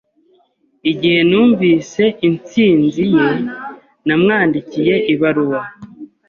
[0.91, 3.29] Igihe numvise intsinzi ye,
[4.07, 5.61] namwandikiye ibaruwa.